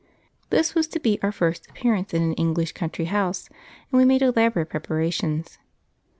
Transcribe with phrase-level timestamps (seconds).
[0.49, 3.49] This was to be our first appearance in an English country house,
[3.91, 5.59] and we made elaborate preparations.